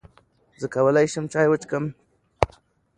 [0.59, 1.85] زۀ کولای شم چای وڅښم؟